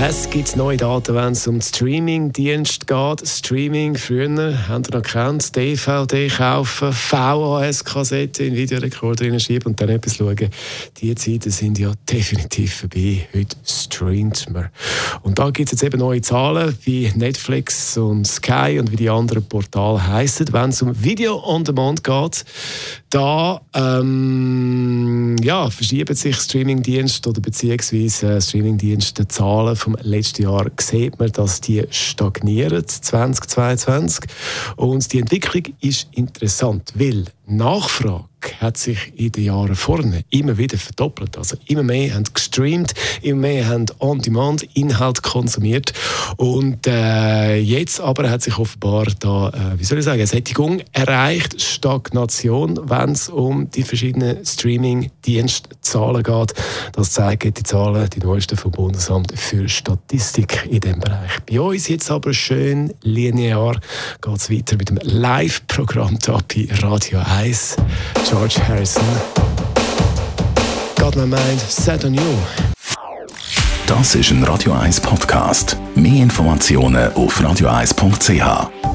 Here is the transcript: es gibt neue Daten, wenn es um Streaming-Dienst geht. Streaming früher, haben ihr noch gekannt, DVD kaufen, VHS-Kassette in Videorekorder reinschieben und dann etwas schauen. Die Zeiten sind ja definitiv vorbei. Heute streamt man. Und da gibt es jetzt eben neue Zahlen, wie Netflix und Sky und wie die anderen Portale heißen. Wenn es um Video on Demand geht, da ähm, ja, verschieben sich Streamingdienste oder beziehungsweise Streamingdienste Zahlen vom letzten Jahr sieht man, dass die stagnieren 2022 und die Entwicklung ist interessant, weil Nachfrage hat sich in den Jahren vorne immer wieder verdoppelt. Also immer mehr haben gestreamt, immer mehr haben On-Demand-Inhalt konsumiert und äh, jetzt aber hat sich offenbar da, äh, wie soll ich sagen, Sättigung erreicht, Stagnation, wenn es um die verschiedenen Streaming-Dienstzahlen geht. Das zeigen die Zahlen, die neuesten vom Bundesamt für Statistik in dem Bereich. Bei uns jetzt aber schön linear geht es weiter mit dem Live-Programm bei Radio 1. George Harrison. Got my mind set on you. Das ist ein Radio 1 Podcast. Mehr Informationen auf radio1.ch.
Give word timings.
es 0.00 0.28
gibt 0.28 0.56
neue 0.56 0.76
Daten, 0.76 1.14
wenn 1.14 1.32
es 1.32 1.46
um 1.46 1.60
Streaming-Dienst 1.60 2.86
geht. 2.86 3.28
Streaming 3.28 3.96
früher, 3.96 4.68
haben 4.68 4.84
ihr 4.84 4.96
noch 4.96 5.02
gekannt, 5.02 5.54
DVD 5.54 6.28
kaufen, 6.28 6.92
VHS-Kassette 6.92 8.44
in 8.44 8.56
Videorekorder 8.56 9.26
reinschieben 9.26 9.72
und 9.72 9.80
dann 9.80 9.88
etwas 9.90 10.16
schauen. 10.16 10.50
Die 10.98 11.14
Zeiten 11.14 11.50
sind 11.50 11.78
ja 11.78 11.92
definitiv 12.10 12.74
vorbei. 12.74 13.28
Heute 13.34 13.56
streamt 13.64 14.50
man. 14.50 14.68
Und 15.22 15.38
da 15.38 15.50
gibt 15.50 15.68
es 15.68 15.80
jetzt 15.80 15.84
eben 15.84 16.00
neue 16.00 16.20
Zahlen, 16.20 16.76
wie 16.84 17.10
Netflix 17.14 17.96
und 17.96 18.26
Sky 18.26 18.78
und 18.80 18.90
wie 18.90 18.96
die 18.96 19.10
anderen 19.10 19.44
Portale 19.44 20.06
heißen. 20.06 20.52
Wenn 20.52 20.70
es 20.70 20.82
um 20.82 20.92
Video 21.02 21.42
on 21.44 21.64
Demand 21.64 22.02
geht, 22.02 22.44
da 23.10 23.60
ähm, 23.74 25.23
ja, 25.44 25.68
verschieben 25.68 26.16
sich 26.16 26.36
Streamingdienste 26.36 27.28
oder 27.28 27.40
beziehungsweise 27.40 28.40
Streamingdienste 28.40 29.28
Zahlen 29.28 29.76
vom 29.76 29.94
letzten 30.00 30.44
Jahr 30.44 30.70
sieht 30.80 31.18
man, 31.18 31.30
dass 31.32 31.60
die 31.60 31.84
stagnieren 31.90 32.86
2022 32.88 34.24
und 34.76 35.12
die 35.12 35.18
Entwicklung 35.20 35.74
ist 35.80 36.08
interessant, 36.12 36.92
weil 36.94 37.26
Nachfrage 37.46 38.24
hat 38.60 38.76
sich 38.76 39.12
in 39.16 39.32
den 39.32 39.44
Jahren 39.44 39.74
vorne 39.74 40.24
immer 40.30 40.58
wieder 40.58 40.78
verdoppelt. 40.78 41.36
Also 41.38 41.56
immer 41.66 41.82
mehr 41.82 42.14
haben 42.14 42.24
gestreamt, 42.32 42.94
immer 43.22 43.40
mehr 43.40 43.68
haben 43.68 43.86
On-Demand-Inhalt 43.98 45.22
konsumiert 45.22 45.92
und 46.36 46.86
äh, 46.86 47.56
jetzt 47.56 48.00
aber 48.00 48.30
hat 48.30 48.42
sich 48.42 48.58
offenbar 48.58 49.06
da, 49.20 49.48
äh, 49.48 49.78
wie 49.78 49.84
soll 49.84 49.98
ich 49.98 50.04
sagen, 50.04 50.26
Sättigung 50.26 50.82
erreicht, 50.92 51.60
Stagnation, 51.60 52.78
wenn 52.84 53.10
es 53.10 53.28
um 53.28 53.70
die 53.70 53.82
verschiedenen 53.82 54.44
Streaming-Dienstzahlen 54.44 56.22
geht. 56.22 56.54
Das 56.92 57.12
zeigen 57.12 57.54
die 57.54 57.62
Zahlen, 57.62 58.08
die 58.10 58.20
neuesten 58.20 58.56
vom 58.56 58.72
Bundesamt 58.72 59.32
für 59.38 59.68
Statistik 59.68 60.68
in 60.70 60.80
dem 60.80 61.00
Bereich. 61.00 61.40
Bei 61.48 61.60
uns 61.60 61.88
jetzt 61.88 62.10
aber 62.10 62.32
schön 62.32 62.92
linear 63.02 63.80
geht 64.20 64.36
es 64.36 64.50
weiter 64.50 64.76
mit 64.76 64.88
dem 64.88 64.98
Live-Programm 65.02 66.18
bei 66.26 66.68
Radio 66.82 67.20
1. 67.24 67.76
George 68.34 68.58
Harrison. 68.58 69.04
Got 70.96 71.14
my 71.14 71.24
mind 71.24 71.60
set 71.60 72.04
on 72.04 72.14
you. 72.14 72.36
Das 73.86 74.16
ist 74.16 74.32
ein 74.32 74.42
Radio 74.42 74.72
1 74.72 75.00
Podcast. 75.02 75.76
Mehr 75.94 76.24
Informationen 76.24 77.12
auf 77.12 77.40
radio1.ch. 77.40 78.93